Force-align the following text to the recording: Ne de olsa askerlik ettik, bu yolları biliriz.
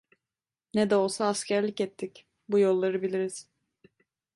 Ne 0.73 0.85
de 0.89 0.95
olsa 0.95 1.25
askerlik 1.27 1.81
ettik, 1.81 2.27
bu 2.49 2.59
yolları 2.59 3.01
biliriz. 3.01 3.49